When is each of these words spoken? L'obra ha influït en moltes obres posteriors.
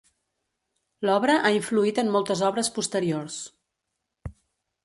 L'obra 1.07 1.35
ha 1.35 1.51
influït 1.57 2.01
en 2.05 2.11
moltes 2.17 2.43
obres 2.49 2.73
posteriors. 2.79 3.37